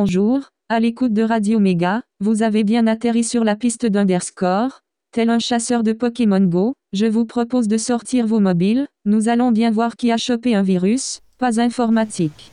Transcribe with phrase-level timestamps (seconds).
[0.00, 0.40] bonjour,
[0.70, 4.80] à l'écoute de Radio Méga, vous avez bien atterri sur la piste d'Underscore.
[5.12, 9.50] Tel un chasseur de Pokémon Go, je vous propose de sortir vos mobiles, nous allons
[9.50, 12.50] bien voir qui a chopé un virus, pas informatique.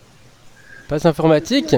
[0.89, 1.73] Pas informatique?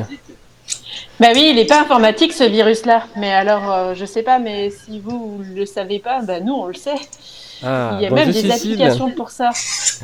[1.19, 3.03] Bah oui, il n'est pas informatique ce virus-là.
[3.15, 6.53] Mais alors, euh, je sais pas, mais si vous ne le savez pas, bah nous
[6.53, 6.97] on le sait.
[7.61, 8.71] Ah, il y a bonjour même des Cécile.
[8.73, 9.51] applications pour ça.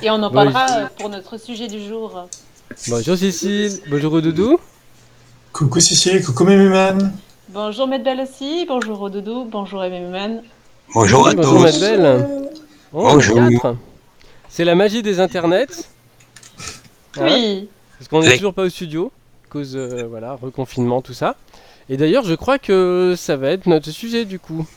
[0.04, 2.28] Et on en parlera euh, pour notre sujet du jour.
[2.88, 4.60] Bonjour Cécile, bonjour Doudou.
[5.56, 7.14] Coucou Cécile, coucou Méméman.
[7.48, 10.42] Bonjour Medbel aussi, bonjour au doudou, bonjour Emmeman.
[10.94, 11.64] Bonjour à Oui, bonjour tous.
[11.64, 12.28] Madeleine.
[12.92, 13.40] Oh, Bonjour.
[14.50, 15.68] C'est la magie des internets.
[17.18, 18.36] Hein Oui, Parce qu'on n'est Oui.
[18.36, 19.14] toujours pas au studio,
[19.46, 21.38] à cause, euh, voilà, reconfinement, tout ça.
[21.88, 24.68] Et d'ailleurs, je crois que ça va être notre sujet du coup.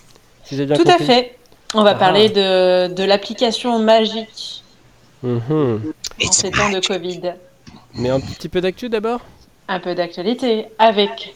[0.45, 1.37] Si j'ai bien tout à fait.
[1.75, 1.95] On va Ah.
[1.97, 4.63] parler de, de l'application magique
[5.25, 5.93] Mhm.
[6.25, 7.33] en ces temps de Covid.
[7.95, 9.21] Mais un petit peu d'actu d'abord.
[9.69, 11.35] Un peu d'actualité avec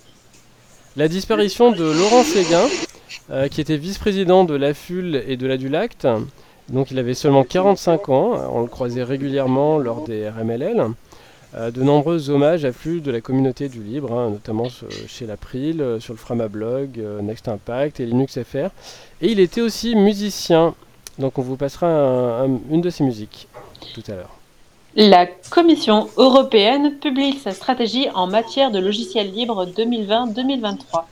[0.97, 2.67] La disparition de Laurent Séguin,
[3.31, 6.07] euh, qui était vice-président de l'AFUL et de la Dulacte.
[6.69, 10.87] Donc il avait seulement 45 ans, on le croisait régulièrement lors des RMLL.
[11.55, 14.69] Euh, de nombreux hommages affluent de la communauté du libre, hein, notamment
[15.07, 18.71] chez l'April, euh, sur le Framablog, Next Impact et Linux FR.
[19.21, 20.75] Et il était aussi musicien,
[21.19, 23.49] donc on vous passera un- un- une de ses musiques
[23.95, 24.31] tout à l'heure.
[24.95, 31.05] La Commission européenne publie sa stratégie en matière de logiciels libres 2020-2023.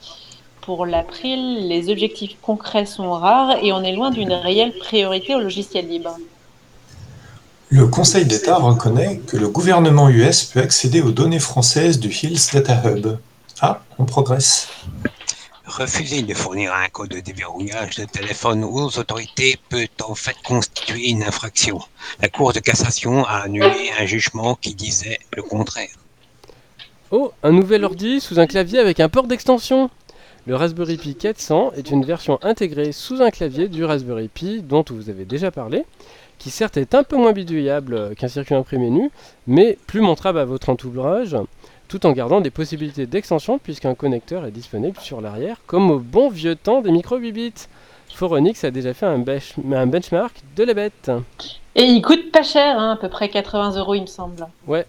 [0.61, 5.41] Pour l'April, les objectifs concrets sont rares et on est loin d'une réelle priorité au
[5.41, 6.17] logiciel libre.
[7.71, 12.51] Le Conseil d'État reconnaît que le gouvernement US peut accéder aux données françaises du Hills
[12.53, 13.17] Data Hub.
[13.63, 14.69] Ah, on progresse.
[15.71, 21.11] Refuser de fournir un code de déverrouillage de téléphone aux autorités peut en fait constituer
[21.11, 21.79] une infraction.
[22.21, 25.95] La Cour de cassation a annulé un jugement qui disait le contraire.
[27.13, 29.91] Oh, un nouvel ordi sous un clavier avec un port d'extension
[30.45, 34.85] Le Raspberry Pi 400 est une version intégrée sous un clavier du Raspberry Pi dont
[34.91, 35.85] vous avez déjà parlé,
[36.39, 39.09] qui certes est un peu moins bidouillable qu'un circuit imprimé nu,
[39.47, 41.37] mais plus montrable à votre entourage,
[41.91, 46.31] tout en gardant des possibilités d'extension puisqu'un connecteur est disponible sur l'arrière, comme au bon
[46.31, 47.53] vieux temps des micro 8 bits.
[48.15, 51.11] Foronix a déjà fait un, bench- un benchmark de la bête.
[51.75, 54.47] Et il coûte pas cher, hein, à peu près 80 euros il me semble.
[54.69, 54.87] Ouais.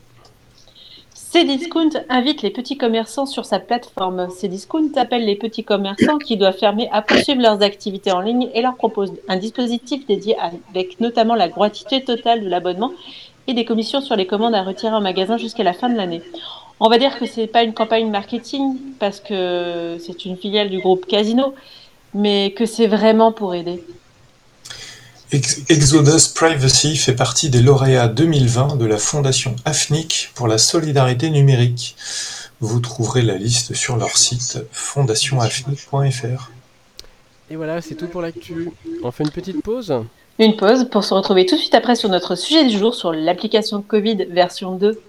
[1.14, 4.28] Cdiscount invite les petits commerçants sur sa plateforme.
[4.30, 8.62] Cdiscount appelle les petits commerçants qui doivent fermer à poursuivre leurs activités en ligne et
[8.62, 10.36] leur propose un dispositif dédié
[10.74, 12.92] avec notamment la gratuité totale de l'abonnement
[13.48, 16.22] et des commissions sur les commandes à retirer en magasin jusqu'à la fin de l'année.
[16.80, 20.80] On va dire que c'est pas une campagne marketing parce que c'est une filiale du
[20.80, 21.54] groupe Casino,
[22.14, 23.84] mais que c'est vraiment pour aider.
[25.32, 31.30] Ex- Exodus Privacy fait partie des lauréats 2020 de la Fondation AFNIC pour la solidarité
[31.30, 31.96] numérique.
[32.60, 36.52] Vous trouverez la liste sur leur site fondationafnic.fr.
[37.50, 38.70] Et voilà, c'est tout pour l'actu.
[39.04, 39.94] On fait une petite pause
[40.42, 43.14] Une pause pour se retrouver tout de suite après sur notre sujet du jour sur
[43.14, 45.00] l'application Covid version 2.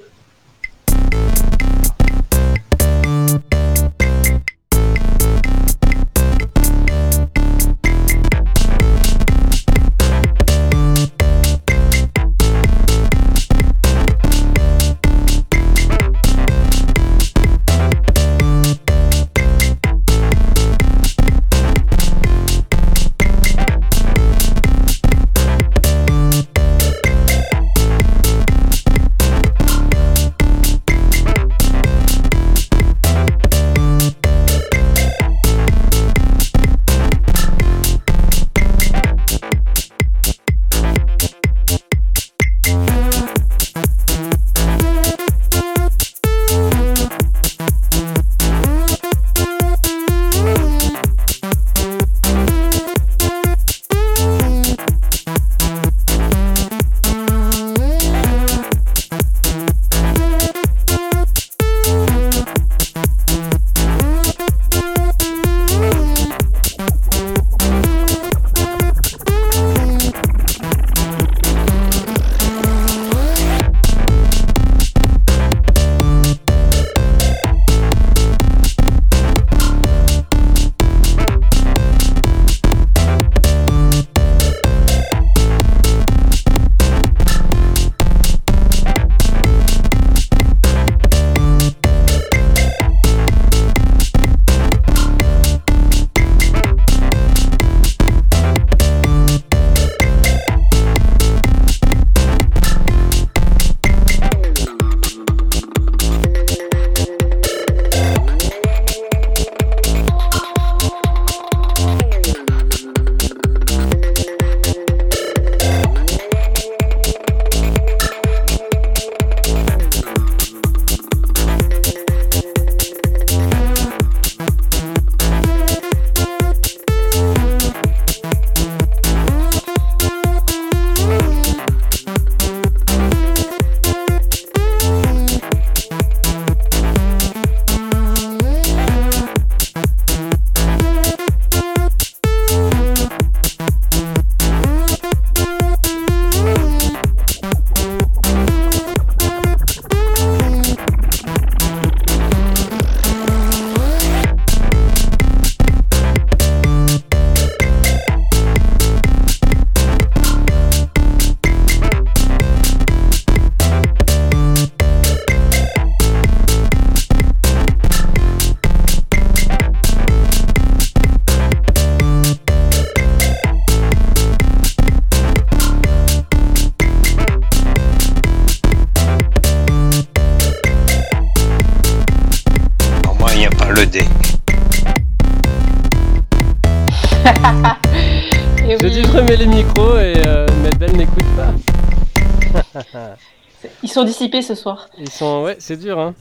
[193.83, 194.89] Ils sont dissipés ce soir.
[194.99, 195.43] Ils sont.
[195.45, 196.15] Ouais, c'est dur, hein.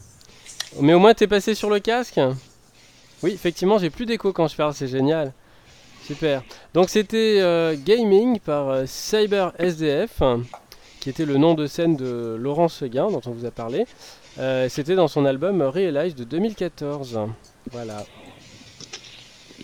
[0.80, 2.20] Mais au moins, t'es passé sur le casque
[3.22, 5.32] Oui, effectivement, j'ai plus d'écho quand je parle, c'est génial.
[6.06, 6.42] Super.
[6.74, 10.22] Donc, c'était euh, Gaming par euh, Cyber SDF,
[11.00, 13.86] qui était le nom de scène de Laurent Seguin, dont on vous a parlé.
[14.38, 17.18] Euh, c'était dans son album Realize de 2014.
[17.70, 18.04] Voilà.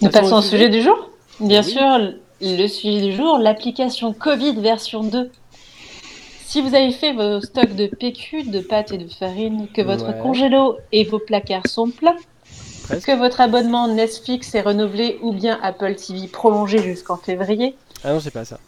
[0.03, 1.71] Nous Passons au au sujet du jour Bien Oui.
[1.73, 5.31] sûr, le sujet du jour, l'application Covid version 2.
[6.51, 10.07] Si vous avez fait vos stocks de PQ, de pâtes et de farine, que votre
[10.09, 10.19] Ouais.
[10.23, 12.17] congélo et vos placards sont pleins,
[12.85, 13.07] Presque.
[13.07, 18.21] que votre abonnement Netflix est renouvelé ou bien Apple TV prolongé jusqu'en février, Ah non,
[18.21, 18.59] c'est pas ça.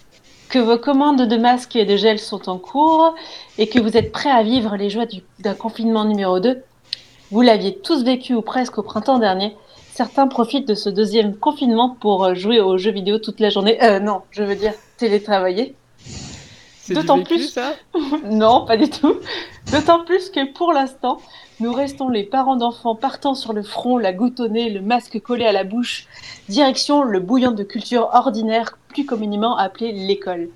[0.50, 3.14] que vos commandes de masques et de gel sont en cours
[3.56, 6.62] et que vous êtes prêts à vivre les joies du- d'un confinement numéro 2,
[7.30, 9.56] vous l'aviez tous vécu ou presque au printemps dernier.
[9.94, 13.82] Certains profitent de ce deuxième confinement pour euh, jouer aux jeux vidéo toute la journée.
[13.82, 15.74] Euh, non, je veux dire télétravailler.
[16.88, 17.74] D'autant plus- ça
[18.24, 19.16] Non, pas du tout.
[19.72, 21.20] D'autant plus que pour l'instant,
[21.60, 25.20] nous restons les parents d'enfants partant sur le front, la goutte au nez, le masque
[25.20, 26.06] collé à la bouche,
[26.48, 30.48] direction le bouillon de culture ordinaire, plus communément appelé l'école.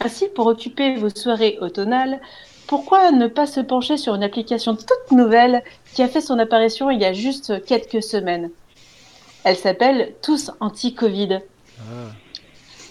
[0.00, 2.20] Ainsi, pour occuper vos soirées automnales,
[2.66, 5.62] pourquoi ne pas se pencher sur une application toute nouvelle
[5.94, 8.50] qui a fait son apparition il y a juste quelques semaines?
[9.44, 11.40] Elle s'appelle Tous Anti-Covid.
[11.80, 12.12] Ah.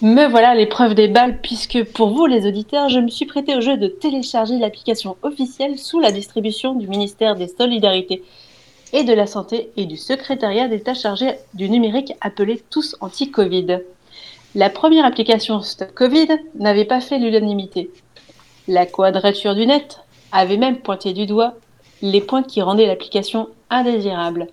[0.02, 3.60] Me voilà l'épreuve des balles, puisque pour vous, les auditeurs, je me suis prêté au
[3.60, 8.24] jeu de télécharger l'application officielle sous la distribution du ministère des Solidarités
[8.92, 13.78] et de la Santé et du secrétariat d'État chargé du numérique appelé Tous Anti-Covid.
[14.56, 17.90] La première application Stop Covid n'avait pas fait l'unanimité.
[18.66, 20.00] La quadrature du net
[20.32, 21.54] avait même pointé du doigt
[22.02, 24.48] les points qui rendaient l'application indésirable,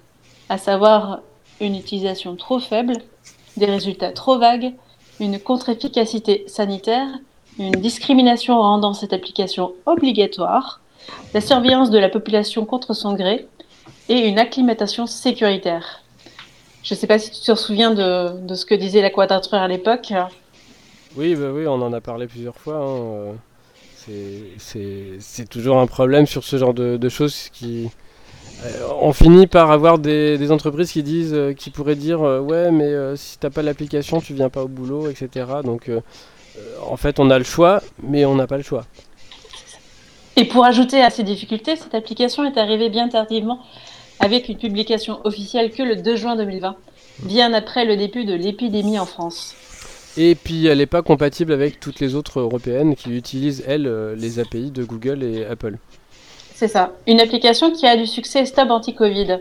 [0.50, 1.20] à savoir
[1.60, 2.94] une utilisation trop faible,
[3.58, 4.74] des résultats trop vagues,
[5.22, 7.08] une contre-efficacité sanitaire,
[7.60, 10.82] une discrimination rendant cette application obligatoire,
[11.34, 13.48] la surveillance de la population contre son gré
[14.10, 16.02] et une acclimatation sécuritaire.
[16.84, 19.54] Je ne sais pas si tu te souviens de, de ce que disait la quadrature
[19.60, 20.12] à l'époque.
[21.16, 22.78] Oui, bah oui, on en a parlé plusieurs fois.
[22.78, 23.36] hein,
[24.10, 27.90] euh, c'est- toujours un problème sur ce genre de, de choses qui.
[28.64, 32.40] Euh, on finit par avoir des, des entreprises qui disent, euh, qui pourraient dire, euh,
[32.40, 35.46] ouais, mais euh, si t'as pas l'application, tu viens pas au boulot, etc.
[35.64, 35.90] Donc,
[36.86, 38.86] en fait, on a le choix, mais on n'a pas le choix.
[40.36, 43.60] Et pour ajouter à ces difficultés, cette application est arrivée bien tardivement
[44.20, 46.76] avec une publication officielle que le 2 juin 2020,
[47.24, 49.56] bien après le début de l'épidémie en France.
[50.18, 54.40] Et puis, elle n'est pas compatible avec toutes les autres européennes qui utilisent, elles, les
[54.40, 55.78] API de Google et Apple.
[56.62, 56.92] C'est ça.
[57.08, 59.40] Une application qui a du succès Stop Anti-Covid.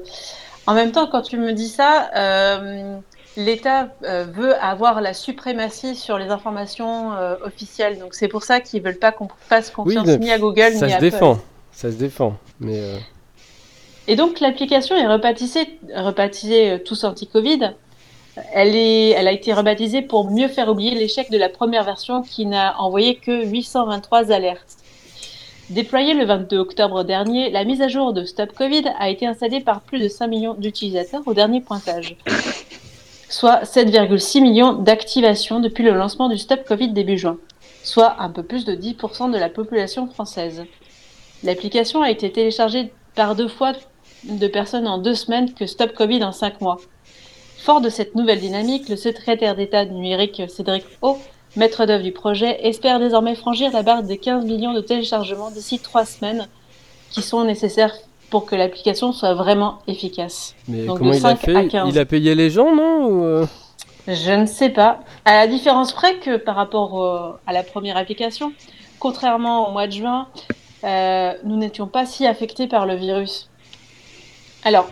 [0.67, 2.97] En même temps, quand tu me dis ça, euh,
[3.37, 7.99] l'État euh, veut avoir la suprématie sur les informations euh, officielles.
[7.99, 10.93] Donc c'est pour ça qu'ils veulent pas qu'on fasse confiance ni à Google Ça ni
[10.93, 11.00] se à Apple.
[11.00, 11.39] défend,
[11.73, 12.39] ça se défend.
[12.59, 12.81] Mais
[14.09, 17.75] Et donc l'application est rebaptisée, rebaptisée Tous Anti-Covid.
[18.55, 22.23] Elle, est, elle a été rebaptisée pour mieux faire oublier l'échec de la première version
[22.23, 24.80] qui n'a envoyé que 823 alertes.
[25.71, 29.61] Déployée le 22 octobre dernier, la mise à jour de Stop Covid a été installée
[29.61, 32.17] par plus de 5 millions d'utilisateurs au dernier pointage,
[33.29, 37.39] soit 7,6 millions d'activations depuis le lancement du Stop Covid début juin,
[37.85, 40.65] soit un peu plus de 10% de la population française.
[41.45, 43.73] L'application a été téléchargée par deux fois
[44.25, 46.79] de personnes en deux semaines que Stop Covid en cinq mois.
[47.59, 51.17] Fort de cette nouvelle dynamique, le secrétaire d'État numérique Cédric O,
[51.57, 55.78] maître d'œuvre du projet, espère désormais franchir la barre des 15 millions de téléchargements d'ici
[55.78, 56.47] trois semaines
[57.11, 57.95] qui sont nécessaires
[58.30, 60.54] pour que l'application soit vraiment efficace.
[60.69, 61.88] Mais Donc comment de il a 5 à fait 15.
[61.92, 63.47] Il a payé les gens, non ou, euh,
[64.07, 65.00] Je ne sais pas.
[65.25, 68.52] À la différence près que par rapport au- à la première application,
[69.00, 70.28] contrairement au mois de juin,
[70.85, 73.49] euh, nous n'étions pas si affectés par le virus.
[74.64, 74.88] Alors,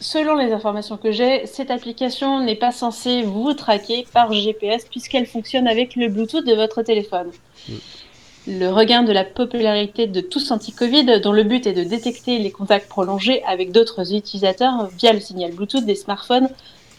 [0.00, 5.26] selon les informations que j'ai, cette application n'est pas censée vous traquer par GPS puisqu'elle
[5.26, 7.30] fonctionne avec le Bluetooth de votre téléphone.
[8.46, 12.50] Le regain de la popularité de tous anti-Covid, dont le but est de détecter les
[12.50, 16.48] contacts prolongés avec d'autres utilisateurs via le signal Bluetooth des smartphones,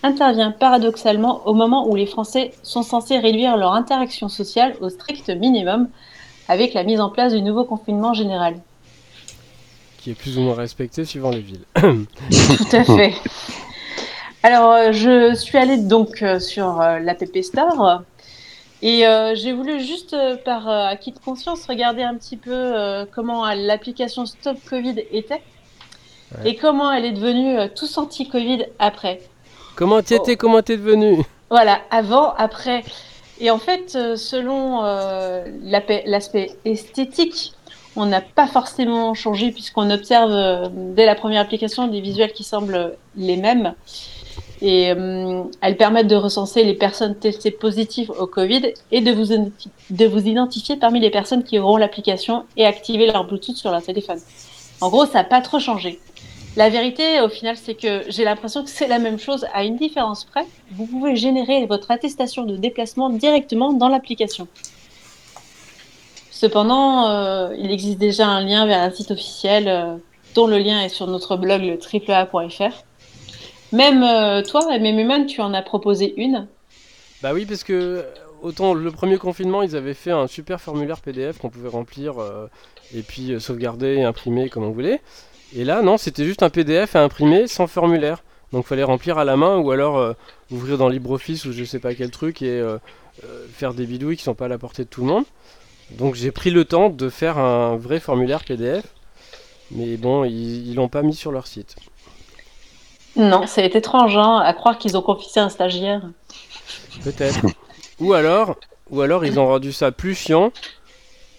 [0.04, 5.30] intervient paradoxalement au moment où les Français sont censés réduire leur interaction sociale au strict
[5.30, 5.90] minimum
[6.48, 8.56] avec la mise en place du nouveau confinement général.
[10.02, 13.14] Qui est plus ou moins respecté suivant les villes Tout à fait.
[14.44, 18.04] Alors, euh, je suis allée donc euh, sur euh, l'App Store
[18.82, 20.16] et euh, j'ai voulu juste
[20.46, 25.42] par acquis de conscience regarder un petit peu euh, comment l'application Stop Covid était
[26.44, 26.52] Ouais.
[26.52, 29.20] et comment elle est devenue tous anti-Covid après.
[29.76, 30.00] Comment Oh.
[30.16, 32.84] étais Comment t'es devenu Voilà, avant, après,
[33.40, 35.44] Et en fait, selon euh,
[36.06, 37.54] l'aspect esthétique,
[37.96, 42.44] on n'a pas forcément changé puisqu'on observe euh, dès la première application des visuels qui
[42.44, 43.74] semblent les mêmes.
[44.62, 49.34] Et euh, elles permettent de recenser les personnes testées positives au Covid et de vous,
[49.90, 53.82] de vous identifier parmi les personnes qui auront l'application et activer leur Bluetooth sur leur
[53.82, 54.20] téléphone.
[54.82, 56.00] En gros, ça n'a pas trop changé.
[56.58, 59.78] La vérité, au final, c'est que j'ai l'impression que c'est la même chose à une
[59.78, 60.46] différence près.
[60.72, 64.48] Vous pouvez générer votre attestation de déplacement directement dans l'application.
[66.40, 69.98] Cependant, euh, il existe déjà un lien vers un site officiel euh,
[70.36, 72.86] dont le lien est sur notre blog le triplea.fr.
[73.74, 76.48] Même euh, toi, MMUman, tu en as proposé une.
[77.22, 78.04] Bah oui, parce que euh,
[78.42, 82.14] autant le premier confinement, ils avaient fait un super formulaire PDF qu'on pouvait remplir
[82.96, 85.02] et puis sauvegarder et imprimer comme on voulait.
[85.54, 88.24] Et là, non, c'était juste un PDF à imprimer sans formulaire.
[88.54, 90.16] Donc fallait remplir à la main ou alors
[90.52, 92.64] ouvrir dans LibreOffice ou je sais pas quel truc et
[93.52, 95.26] faire des bidouilles qui sont pas à la portée de tout le monde.
[95.92, 98.86] Donc j'ai pris le temps de faire un vrai formulaire PDF.
[99.72, 101.76] Mais bon, ils l'ont pas mis sur leur site.
[103.16, 106.02] Non, c'est étrange hein, à croire qu'ils ont confié un stagiaire.
[107.04, 107.46] Peut-être.
[108.00, 108.56] ou alors,
[108.90, 110.52] ou alors ils ont rendu ça plus chiant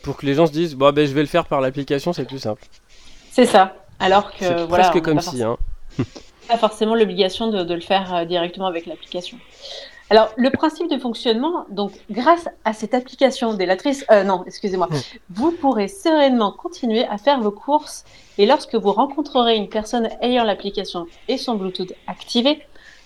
[0.03, 2.25] pour que les gens se disent bon ben je vais le faire par l'application, c'est
[2.25, 2.65] plus simple.
[3.33, 3.75] C'est ça.
[3.99, 5.57] Alors que c'est voilà, presque on comme si hein.
[6.49, 9.39] pas forcément l'obligation de, de le faire euh, directement avec l'application.
[10.13, 14.89] Alors, le principe de fonctionnement, donc, grâce à cette application délatrice, euh, non, excusez-moi,
[15.31, 18.05] vous pourrez sereinement continuer à faire vos courses
[18.37, 22.61] et lorsque vous rencontrerez une personne ayant l'application et son Bluetooth activé,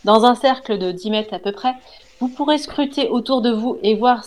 [0.04, 1.74] dans un cercle de 10 mètres à peu près,
[2.20, 4.24] vous pourrez scruter autour de vous et voir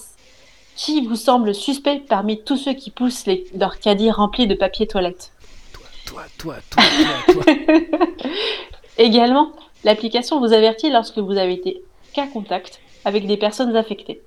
[0.75, 4.85] qui vous semble suspect parmi tous ceux qui poussent les, leurs caddies remplis de papier
[4.85, 5.31] toilette.
[6.05, 6.83] Toi, toi, toi,
[7.25, 7.53] toi, toi.
[8.99, 9.51] Également,
[9.83, 11.81] l'application vous avertit lorsque vous avez été
[12.17, 14.21] cas contact avec des personnes affectées.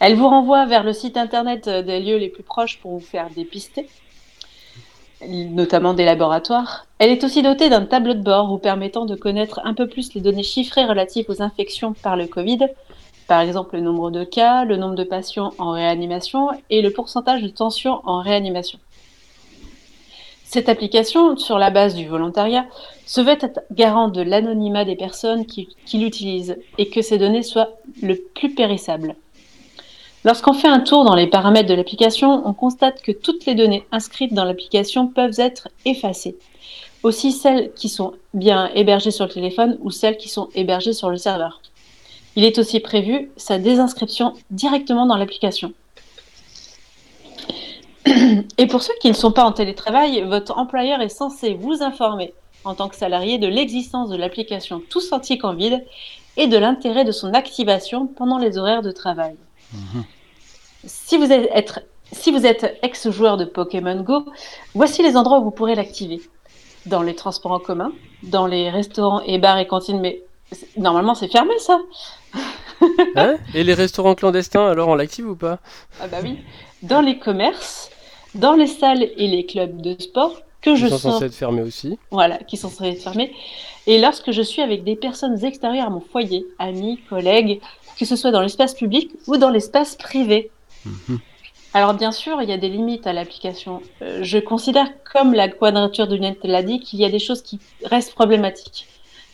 [0.00, 3.30] Elle vous renvoie vers le site internet des lieux les plus proches pour vous faire
[3.30, 3.88] dépister,
[5.28, 6.86] notamment des laboratoires.
[6.98, 10.14] Elle est aussi dotée d'un tableau de bord vous permettant de connaître un peu plus
[10.14, 12.66] les données chiffrées relatives aux infections par le Covid,
[13.28, 17.42] par exemple le nombre de cas, le nombre de patients en réanimation et le pourcentage
[17.42, 18.80] de tension en réanimation.
[20.54, 22.64] Cette application, sur la base du volontariat,
[23.06, 27.42] se veut être garant de l'anonymat des personnes qui, qui l'utilisent et que ces données
[27.42, 27.70] soient
[28.00, 29.16] le plus périssables.
[30.22, 33.84] Lorsqu'on fait un tour dans les paramètres de l'application, on constate que toutes les données
[33.90, 36.36] inscrites dans l'application peuvent être effacées.
[37.02, 41.10] Aussi celles qui sont bien hébergées sur le téléphone ou celles qui sont hébergées sur
[41.10, 41.62] le serveur.
[42.36, 45.72] Il est aussi prévu sa désinscription directement dans l'application.
[48.58, 52.34] Et pour ceux qui ne sont pas en télétravail, votre employeur est censé vous informer
[52.64, 55.80] en tant que salarié de l'existence de l'application Tous Anti-Covid
[56.36, 59.36] et de l'intérêt de son activation pendant les horaires de travail.
[60.84, 61.80] Si vous êtes, être-
[62.12, 64.24] si vous êtes ex-joueur de Pokémon Go,
[64.74, 66.20] voici les endroits où vous pourrez l'activer.
[66.86, 67.92] Dans les transports en commun,
[68.22, 70.20] dans les restaurants et bars et cantines, mais
[70.76, 71.78] normalement c'est fermé ça.
[73.16, 73.36] Hein?
[73.54, 75.58] Et les restaurants clandestins, alors on l'active ou pas?
[76.00, 76.38] Ah bah oui.
[76.82, 77.90] Dans les commerces,
[78.34, 81.62] dans les salles et les clubs de sport que je sont sens censés être fermés
[81.62, 81.98] aussi.
[82.10, 83.32] voilà, qui sont censés être fermés.
[83.86, 87.60] Et lorsque je suis avec des personnes extérieures à mon foyer, amis, collègues,
[87.98, 90.50] que ce soit dans l'espace public ou dans l'espace privé.
[91.74, 93.82] Alors bien sûr, il y a des limites à l'application.
[94.00, 97.42] Euh, je considère, comme la quadrature du net l'a dit, qu'il y a des choses
[97.42, 98.86] qui restent problématiques,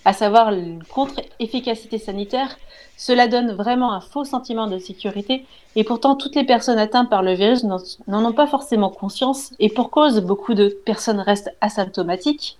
[0.05, 2.59] à savoir le contre-efficacité sanitaire.
[3.03, 7.23] Cela donne vraiment un faux sentiment de sécurité et pourtant toutes les personnes atteintes par
[7.23, 12.59] le virus n'en ont pas forcément conscience et pour cause, beaucoup de personnes restent asymptomatiques.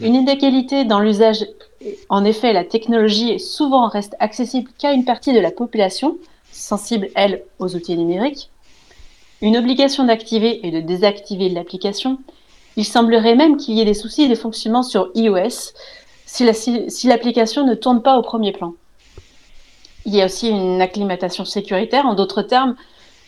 [0.00, 1.46] Une inégalité dans l'usage,
[2.08, 6.16] en effet, la technologie souvent reste accessible qu'à une partie de la population,
[6.50, 8.50] sensible, elle, aux outils numériques.
[9.42, 12.18] Une obligation d'activer et de désactiver l'application.
[12.76, 15.72] Il semblerait même qu'il y ait des soucis de fonctionnement sur iOS
[16.26, 18.74] si la- si- si l'application ne tourne pas au premier plan.
[20.04, 22.76] Il y a aussi une acclimatation sécuritaire, en d'autres termes,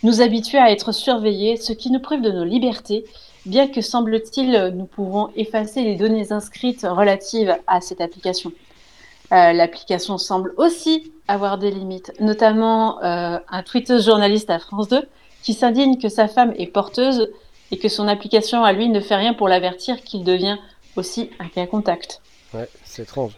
[0.03, 3.05] nous habituer à être surveillés, ce qui nous prive de nos libertés,
[3.47, 8.53] bien que semble-t-il, nous pouvons effacer les données inscrites relatives à cette application.
[9.33, 15.03] Euh, L'application semble aussi avoir des limites, notamment euh, un tweeteuse journaliste à France 2
[15.43, 17.31] qui s'indigne que sa femme est porteuse
[17.71, 20.59] et que son application à lui ne fait rien pour l'avertir qu'il devient
[20.97, 22.21] aussi un cas contact.
[22.53, 23.33] Ouais, c'est étrange.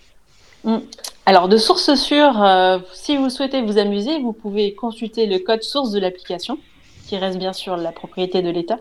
[1.28, 5.62] Alors, de source sûre, euh, si vous souhaitez vous amuser, vous pouvez consulter le code
[5.62, 6.58] source de l'application,
[7.08, 8.78] qui reste bien sûr la propriété de l'État.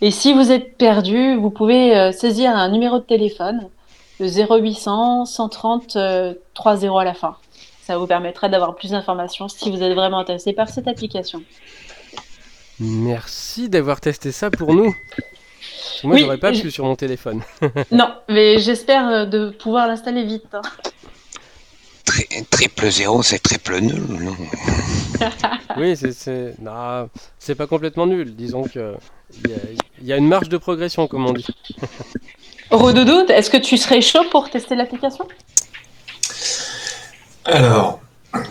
[0.00, 3.68] Et si vous êtes perdu, vous pouvez euh, saisir un numéro de téléphone,
[4.18, 7.36] le 0800 130 euh, 30 à la fin.
[7.82, 11.42] Ça vous permettra d'avoir plus d'informations si vous êtes vraiment intéressé par cette application.
[12.80, 14.92] Merci d'avoir testé ça pour nous.
[16.02, 17.42] Moi, Oui, j'aurais pas pu sur mon téléphone.
[17.92, 20.46] non, mais j'espère euh, de pouvoir l'installer vite.
[20.52, 20.62] hein.
[22.04, 24.36] Tri- triple zéro, c'est triple nul, non
[25.78, 27.08] Oui, c'est c'est non,
[27.38, 28.34] c'est pas complètement nul.
[28.36, 28.94] Disons que
[29.44, 29.58] il y, a-
[30.02, 31.46] il y a une marge de progression, comme on dit.
[32.70, 35.26] Redoudou, est-ce que tu serais chaud pour tester l'application?
[37.44, 38.00] Alors,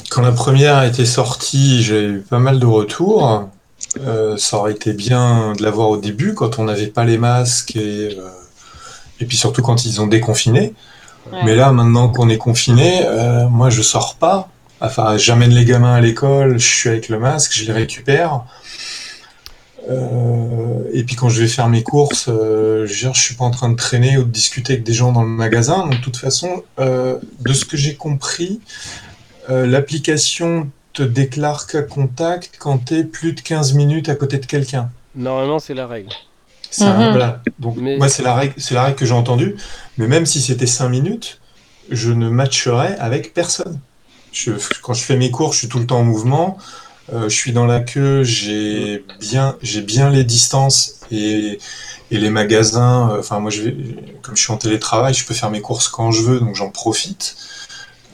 [0.09, 3.49] quand la première a été sortie, j'ai eu pas mal de retours.
[3.99, 7.75] Euh, ça aurait été bien de l'avoir au début, quand on n'avait pas les masques
[7.75, 8.29] et, euh,
[9.19, 10.73] et puis surtout quand ils ont déconfiné.
[11.31, 11.39] Ouais.
[11.45, 14.49] Mais là, maintenant qu'on est confiné, euh, moi je sors pas.
[14.81, 18.43] Enfin, j'amène les gamins à l'école, je suis avec le masque, je les récupère.
[19.89, 23.35] Euh, et puis quand je vais faire mes courses, euh, je, veux dire, je suis
[23.35, 25.79] pas en train de traîner ou de discuter avec des gens dans le magasin.
[25.79, 28.61] Donc, de toute façon, euh, de ce que j'ai compris,
[29.49, 34.37] euh, l'application te déclare qu'à contact quand tu es plus de 15 minutes à côté
[34.37, 34.89] de quelqu'un.
[35.15, 36.09] Normalement, c'est la règle.
[36.73, 37.09] C'est un- Mhm.
[37.11, 37.41] voilà.
[37.59, 39.55] Donc, Mais- moi, c'est la règle, c'est la règle que j'ai entendue.
[39.97, 41.39] Mais même si c'était 5 minutes,
[41.91, 43.79] je ne matcherais avec personne.
[44.31, 46.57] Je- quand je fais mes cours, je suis tout le temps en mouvement.
[47.13, 51.59] Euh, je suis dans la queue, j'ai bien, j'ai bien les distances et,
[52.09, 53.11] et les magasins.
[53.11, 53.75] euh, Enfin, moi, je vais,
[54.23, 56.69] comme je suis en télétravail, je peux faire mes courses quand je veux, donc j'en
[56.71, 57.35] profite.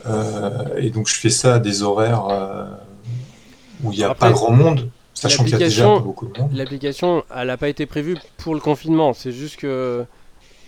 [0.07, 2.65] Euh, et donc, je fais ça à des horaires euh,
[3.83, 4.89] où il n'y a Après, pas grand monde,
[5.21, 6.51] sachant qu'il y a déjà beaucoup de monde.
[6.53, 9.13] L'application, elle n'a pas été prévue pour le confinement.
[9.13, 10.05] C'est juste que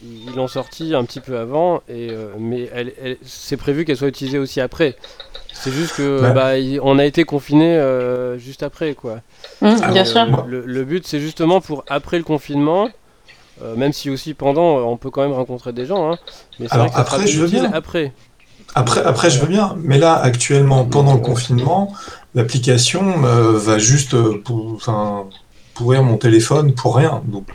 [0.04, 3.98] ils l'ont sorti un petit peu avant, et euh, mais elle, elle- c'est prévu qu'elle
[3.98, 4.96] soit utilisée aussi après.
[5.54, 6.34] C'est juste que Ouais.
[6.34, 7.80] bah, il- on a été confiné
[8.38, 9.20] juste après, quoi.
[9.62, 10.46] Ah, Bien euh, sûr.
[10.48, 12.90] Le, le but, c'est justement pour après le confinement,
[13.62, 16.12] euh, même si aussi pendant, euh, on peut quand même rencontrer des gens.
[16.12, 16.18] hein,
[16.60, 17.72] mais c'est Alors, vrai que après, je veux bien.
[17.72, 18.12] après.
[18.74, 21.94] Après, après, je veux bien, mais là, actuellement, pendant le confinement,
[22.36, 25.26] l'application euh, va juste euh, pour- enfin,
[25.74, 27.22] pourrir mon téléphone pour rien.
[27.28, 27.48] Donc,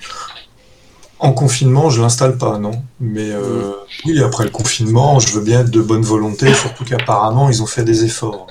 [1.19, 2.83] en confinement, je l'installe pas, non.
[3.01, 3.73] Mais euh,
[4.05, 7.67] oui, après le confinement, je veux bien être de bonne volonté, surtout qu'apparemment, ils ont
[7.67, 8.47] fait des efforts.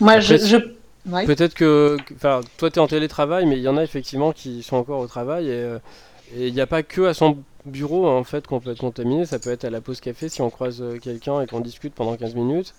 [0.00, 0.34] Moi, je.
[0.34, 0.56] Après, je...
[1.06, 1.26] Ouais.
[1.26, 4.62] Peut-être que, enfin, toi tu es en télétravail, mais il y en a effectivement qui
[4.62, 5.68] sont encore au travail et
[6.34, 9.26] et il n'y a pas que à son bureau en fait qu'on peut être contaminé.
[9.26, 12.16] Ça peut être à la pause café si on croise quelqu'un et qu'on discute pendant
[12.16, 12.74] 15 minutes.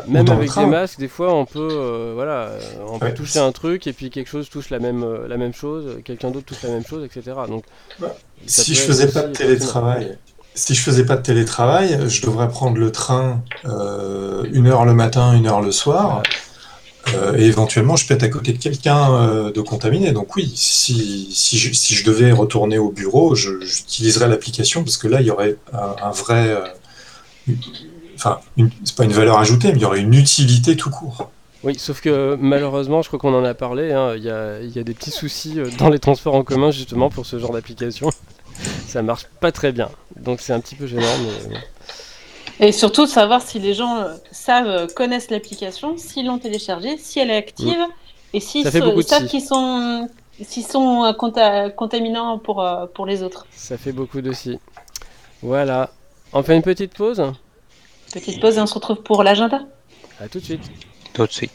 [0.00, 0.64] Ah, Même avec train.
[0.64, 2.50] des masques, des fois on peut, euh, voilà,
[2.88, 3.14] on peut Ouais.
[3.14, 6.30] toucher un truc et puis quelque chose touche la même, euh, la même chose, quelqu'un
[6.30, 7.36] d'autre touche la même chose, etc.
[7.48, 7.64] Donc,
[8.00, 10.18] ça Si je faisais pas de télétravail,
[10.54, 14.94] si je faisais pas de télétravail, je devrais prendre le train euh, une heure le
[14.94, 16.22] matin, une heure le soir.
[17.16, 20.12] Euh, et éventuellement, je peux être à côté de quelqu'un euh, de contaminé.
[20.12, 25.08] Donc oui, si, si, je, si je devais retourner au bureau, j'utiliserais l'application parce que
[25.08, 26.56] là, il y aurait un, un vrai...
[28.26, 28.40] euh, Enfin,
[28.84, 31.30] c'est pas une valeur ajoutée, mais il y aurait une utilité tout court.
[31.64, 34.74] Oui, sauf que malheureusement, je crois qu'on en a parlé, hein, il y, a, il
[34.74, 37.52] y a des petits soucis euh, dans les transports en commun justement pour ce genre
[37.52, 38.10] d'application.
[38.88, 41.06] Ça marche pas très bien, donc c'est un petit peu gênant.
[41.48, 42.66] Mais...
[42.68, 47.18] Et surtout, savoir si les gens euh, savent, euh, connaissent l'application, s'ils l'ont téléchargée, si
[47.18, 47.78] elle est active,
[48.34, 50.08] et s'ils savent qu'ils sont,
[50.42, 53.46] s'ils sont euh, conta- contaminants pour, euh, pour les autres.
[53.56, 54.58] Ça fait beaucoup de si.
[55.42, 55.90] Voilà.
[56.32, 57.22] On fait une petite pause?
[58.12, 59.62] Petite pause et on se retrouve pour l'agenda.
[60.20, 60.70] À tout de suite.
[61.14, 61.52] Tout de suite.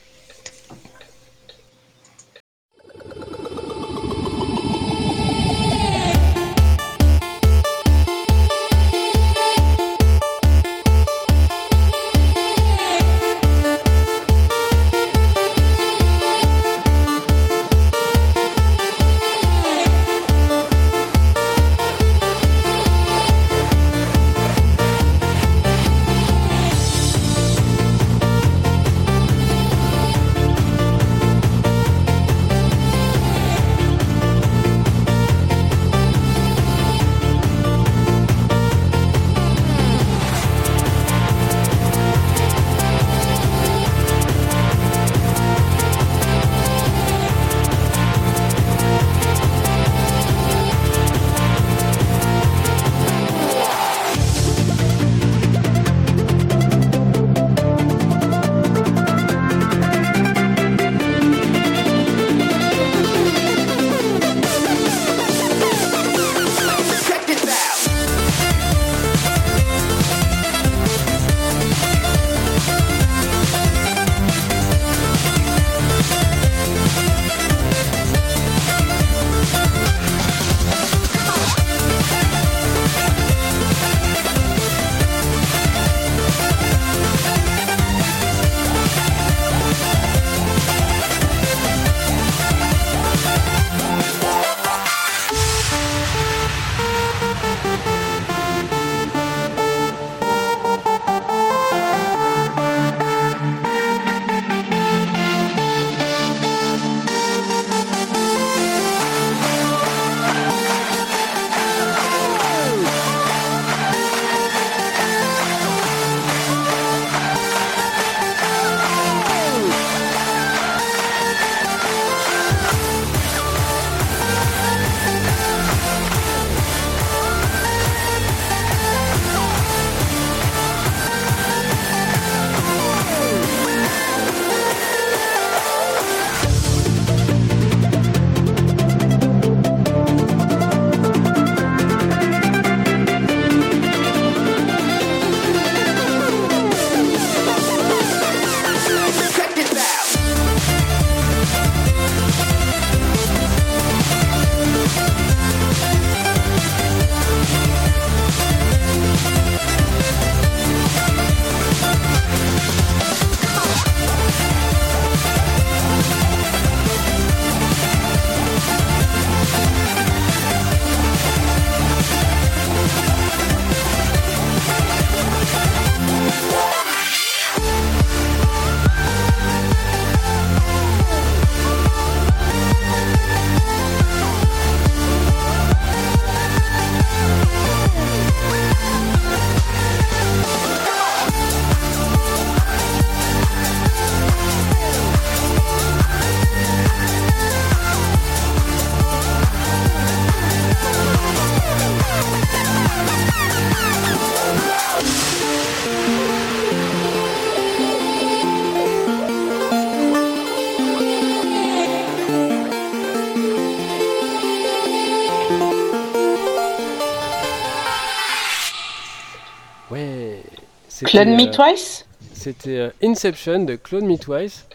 [221.07, 224.65] Clone Me euh, Twice C'était euh, Inception de Clone Me Twice.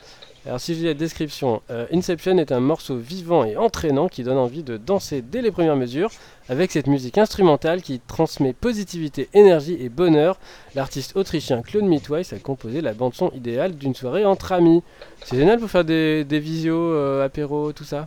[0.46, 4.24] Alors si je lis la description, euh, Inception est un morceau vivant et entraînant qui
[4.24, 6.10] donne envie de danser dès les premières mesures.
[6.48, 10.38] Avec cette musique instrumentale qui transmet positivité, énergie et bonheur,
[10.74, 14.82] l'artiste autrichien Claude Me Twice a composé la bande son idéale d'une soirée entre amis.
[15.24, 18.06] C'est génial pour faire des, des visios, euh, apéros, tout ça.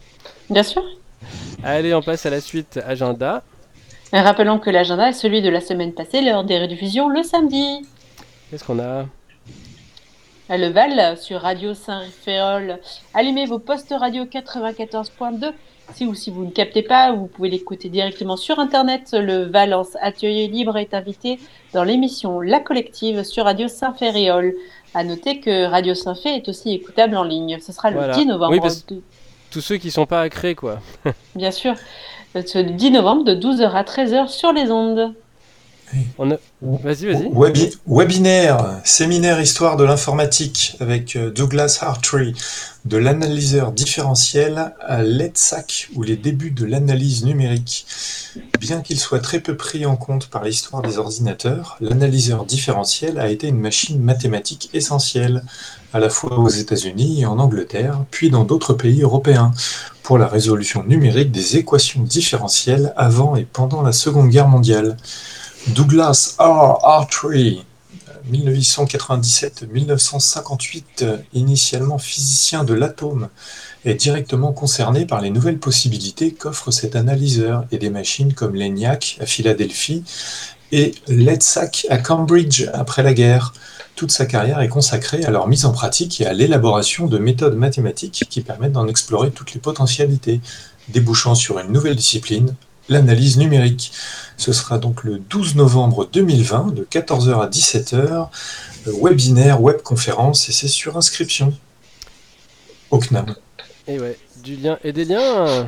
[0.50, 0.84] Bien sûr.
[1.64, 3.44] Allez, on passe à la suite, agenda.
[4.14, 7.86] Et rappelons que l'agenda est celui de la semaine passée, lors des rediffusions le samedi.
[8.50, 9.06] Qu'est-ce qu'on a?
[10.48, 12.80] À Leval, sur Radio Saint-Féol,
[13.16, 15.52] allumez vos postes radio 94.2.
[15.94, 19.10] Si ou si vous ne captez pas, vous pouvez l'écouter directement sur Internet.
[19.14, 21.40] Le Valence Atelier Libre est invité
[21.74, 24.54] dans l'émission La Collective sur Radio Saint-Féréol.
[24.94, 27.58] À noter que Radio Saint-Fé est aussi écoutable en ligne.
[27.60, 28.14] Ce sera le Voilà.
[28.16, 28.52] 10 novembre.
[28.54, 28.86] Oui, parce-
[29.52, 30.80] Tous ceux qui sont pas à créer, quoi.
[31.36, 31.76] Bien sûr.
[32.34, 35.14] Ce 10 novembre de 12h à 13h sur les ondes.
[36.62, 37.30] Vas-y, vas-y.
[37.32, 42.34] Webi- webinaire, séminaire histoire de l'informatique avec euh, Douglas Hartree,
[42.86, 47.86] de l'analyseur différentiel à l'EDSAC ou les débuts de l'analyse numérique.
[48.60, 53.30] Bien qu'il soit très peu pris en compte par l'histoire des ordinateurs, l'analyseur différentiel a
[53.30, 55.44] été une machine mathématique essentielle,
[55.94, 59.52] à la fois aux États-Unis et en Angleterre, puis dans d'autres pays européens,
[60.04, 64.98] pour la résolution numérique des équations différentielles avant et pendant la Seconde Guerre mondiale.
[65.70, 66.78] Douglas R.
[66.84, 67.66] Hartree,
[68.32, 73.30] 1897-1958, euh, initialement physicien de l'atome,
[73.84, 79.18] est directement concerné par les nouvelles possibilités qu'offre cet analyseur et des machines comme l'ENIAC
[79.22, 80.04] à Philadelphie
[80.72, 83.56] et l'EDSAC à Cambridge après la guerre.
[83.96, 87.56] Toute sa carrière est consacrée à leur mise en pratique et à l'élaboration de méthodes
[87.56, 90.42] mathématiques qui permettent d'en explorer toutes les potentialités,
[90.90, 92.54] débouchant sur une nouvelle discipline,
[92.90, 93.92] l'analyse numérique.
[94.38, 98.28] Ce sera donc le 12 novembre 2020 de 14h à 17h, euh,
[99.02, 101.54] webinaire, webconférence et c'est sur inscription
[102.92, 103.36] au CNAM.
[103.88, 105.68] Et ouais, du lien et des liens.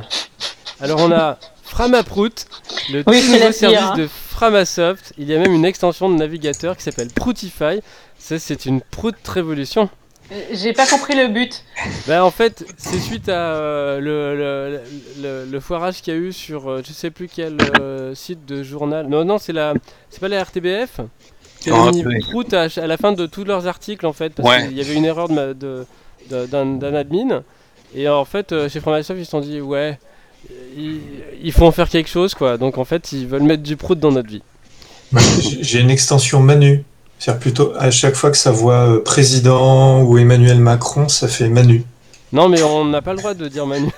[0.80, 2.46] Alors on a Framaprout,
[2.90, 3.96] le Oui, tout c'est la nouveau service pire, hein.
[3.96, 5.12] de Framasoft.
[5.18, 7.80] Il y a même une extension de navigateur qui s'appelle Proutify.
[8.18, 9.90] Ça, c'est une prout révolution.
[10.52, 11.64] J'ai pas compris le but.
[12.06, 14.80] Bah, en fait, c'est suite à euh, le, le,
[15.22, 18.44] le- le foirage qu'il y a eu sur euh, je sais plus quel euh, site
[18.46, 19.06] de journal.
[19.08, 19.72] Non, non, c'est la,
[20.10, 21.00] c'est pas la RTBF.
[21.60, 22.20] qui a mis oui.
[22.20, 24.68] Prout à, à la fin de tous leurs articles en fait, parce Ouais.
[24.68, 25.86] qu'il y avait une erreur de ma- de-
[26.30, 27.42] de- d'un d'un admin.
[27.94, 29.98] Et en fait, chez Framasoft, ils se sont dit ouais,
[30.76, 31.00] il,
[31.42, 32.58] il faut en faire quelque chose quoi.
[32.58, 34.42] Donc en fait, ils veulent mettre du Prout dans notre vie.
[35.62, 36.84] J'ai une extension Manu.
[37.18, 41.48] C'est-à-dire plutôt à chaque fois que ça voit euh, président ou Emmanuel Macron, ça fait
[41.48, 41.84] Manu.
[42.32, 43.90] Non, mais on n'a pas le droit de dire Manu.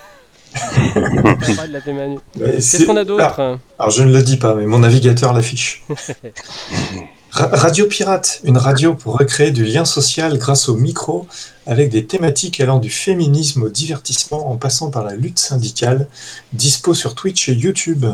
[0.97, 2.19] on n'a pas le droit de l'appeler Manu.
[2.39, 4.79] Ouais, Qu'est-ce c'est- qu'on a d'autre Ah, alors je ne le dis pas, mais mon
[4.81, 5.83] navigateur l'affiche.
[7.33, 11.29] Ra- Radio Pirate, une radio pour recréer du lien social grâce au micro,
[11.67, 16.09] avec des thématiques allant du féminisme au divertissement en passant par la lutte syndicale,
[16.53, 18.05] dispo sur Twitch et YouTube.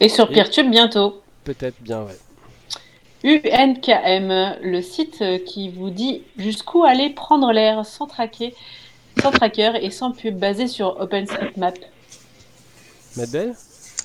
[0.00, 1.22] Et sur Peertube bientôt.
[1.44, 2.18] Peut-être bien, ouais.
[3.24, 8.54] UNKM, le site qui vous dit jusqu'où aller prendre l'air sans traquer,
[9.20, 11.78] sans tracker et sans pub, basé sur OpenStreetMap.
[13.16, 13.54] Madeleine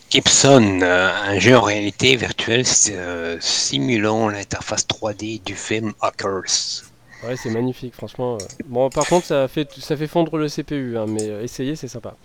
[0.09, 6.83] Gibson, euh, un jeu en réalité virtuelle euh, simulant l'interface 3D du film Hackers.
[7.23, 8.35] Ouais, c'est magnifique, franchement.
[8.35, 8.45] euh.
[8.65, 12.15] Bon, par contre, ça fait, ça fait fondre le CPU, hein, mais essayez, c'est sympa.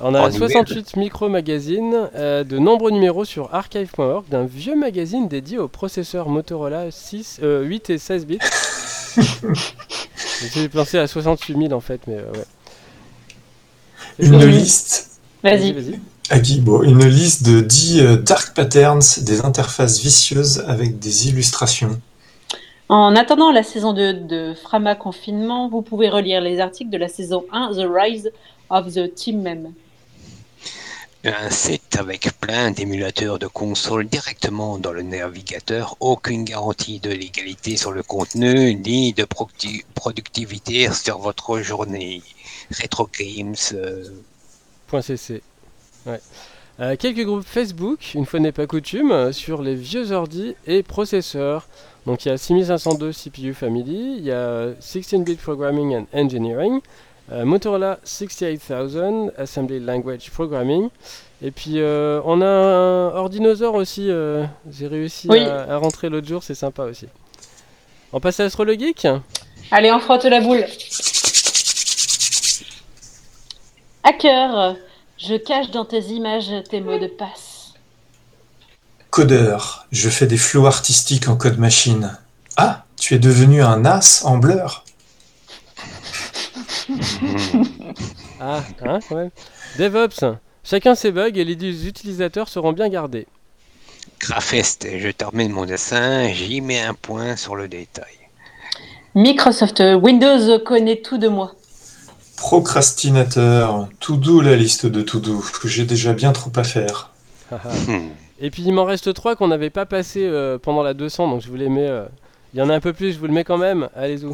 [0.00, 0.50] On a En nouvelle.
[0.50, 6.90] 68 micro-magazines, euh, de nombreux numéros sur archive.org d'un vieux magazine dédié aux processeurs Motorola
[6.90, 8.38] 6, euh, 8 et 16 bits.
[10.54, 12.44] J'ai pensé à 68 000 en fait, mais euh, ouais.
[14.20, 15.72] Une liste, Vas-y.
[15.72, 16.00] vas-y.
[16.30, 21.28] à Guy, bon, une liste de 10 euh, dark patterns, des interfaces vicieuses avec des
[21.28, 22.00] illustrations.
[22.88, 27.08] En attendant la saison 2 de Frama Confinement, vous pouvez relire les articles de la
[27.08, 28.30] saison 1, The Rise
[28.70, 29.72] of the Team Mem.
[31.30, 37.76] Un site avec plein d'émulateurs de consoles directement dans le navigateur, aucune garantie de légalité
[37.76, 39.26] sur le contenu ni de
[39.94, 42.22] productivité sur votre journée.
[42.70, 44.04] Retro Games, euh.
[44.90, 46.20] Ouais.
[46.80, 50.82] Euh, quelques groupes Facebook, une fois n'est pas coutume, euh, sur les vieux ordi et
[50.82, 51.68] processeurs.
[52.06, 56.80] Donc il y a 6502 CPU Family, il y a 16-bit Programming and Engineering,
[57.30, 60.88] Motorola 68000 Assembly Language Programming,
[61.42, 65.40] et puis euh, on a un Ordinosaur aussi, euh, j'ai réussi Oui.
[65.44, 67.06] à, à rentrer l'autre jour, c'est sympa aussi.
[68.12, 69.06] On passe à Astro le Geek
[69.70, 70.64] Allez, on frotte la boule.
[74.02, 74.76] Hacker,
[75.18, 77.74] je cache dans tes images tes mots de passe.
[79.10, 82.16] Codeur, je fais des flots artistiques en code machine.
[82.56, 84.84] Ah, tu es devenu un as en blur
[88.40, 89.30] Ah, hein, quand même.
[89.78, 90.24] DevOps,
[90.64, 93.26] chacun ses bugs et les utilisateurs seront bien gardés.
[94.20, 98.06] Grapheste, je termine mon dessin, j'y mets un point sur le détail.
[99.14, 101.54] Microsoft Windows connaît tout de moi.
[102.36, 107.10] Procrastinateur, tout doux la liste de tout doux, j'ai déjà bien trop à faire.
[107.50, 108.10] Hmm.
[108.40, 111.40] Et puis il m'en reste trois qu'on n'avait pas passé euh, pendant la 200, donc
[111.42, 111.88] je vous les mets.
[111.88, 112.04] euh,
[112.54, 113.88] Il y en a un peu plus, je vous le mets quand même.
[113.96, 114.26] Allez-y.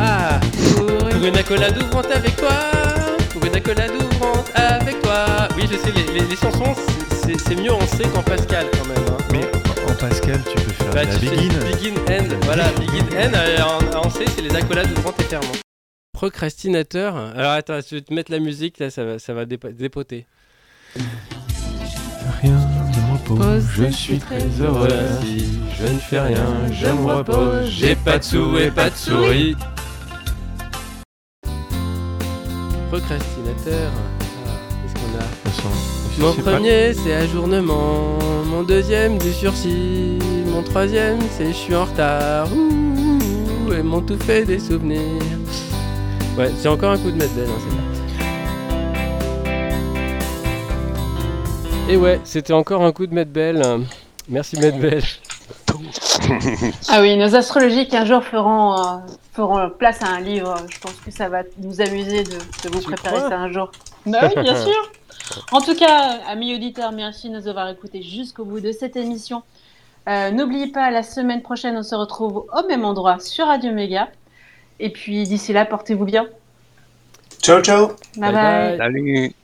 [0.00, 0.40] Ah,
[0.76, 2.50] pour une accolade ouvrante avec toi,
[3.32, 5.48] pour une accolade ouvrante avec toi.
[5.56, 6.74] Oui, je sais, les, les- les chansons,
[7.22, 9.04] c'est- mieux en C qu'en Pascal quand même.
[9.08, 9.16] hein.
[9.32, 9.44] Mais
[9.90, 11.58] en Pascal, tu peux faire Bah, la begin.
[11.64, 12.36] begin end.
[12.42, 13.32] Voilà, begin end.
[13.34, 15.36] euh, en, en C, c'est les accolades ouvrantes et.
[16.12, 17.16] Procrastinateur.
[17.16, 20.26] Alors attends, je vais te mettre la musique, là, ça va, ça va dépo- dépoter.
[22.42, 22.58] Rien
[23.26, 24.88] repose, je suis très heureux.
[25.22, 27.68] Si je ne fais rien, je me repose.
[27.70, 29.56] J'ai pas de sous et pas de souris.
[32.90, 33.90] Procrastinateur.
[33.92, 34.50] Ah,
[34.82, 35.68] Qu'est-ce qu'on a façon,
[36.18, 38.18] Mon premier, c'est ajournement.
[38.46, 40.18] Mon deuxième, du sursis.
[40.52, 42.48] Mon troisième, c'est je suis en retard.
[42.52, 45.22] Ouh, et mon tout fait des souvenirs.
[46.38, 47.87] Ouais, c'est encore un coup de Medbel, hein, c'est
[51.88, 53.62] Et ouais, c'était encore un coup de Medbel.
[54.28, 55.02] Merci Medbel.
[56.88, 58.98] Ah oui, nos astrologiques un jour feront, euh,
[59.32, 60.54] feront place à un livre.
[60.68, 63.70] Je pense que ça va nous amuser de, de vous Tu préparer ça un jour.
[64.04, 64.92] Bah oui, bien sûr.
[65.52, 69.42] En tout cas, amis auditeurs, merci de nous avoir écoutés jusqu'au bout de cette émission.
[70.08, 74.08] Euh, N'oubliez pas, la semaine prochaine, on se retrouve au même endroit sur Radio Méga.
[74.80, 76.26] Et puis d'ici là, portez-vous bien.
[77.42, 78.32] Ciao ciao bye.
[78.32, 78.68] Bye bye.
[78.68, 78.78] bye.
[78.78, 79.34] Salut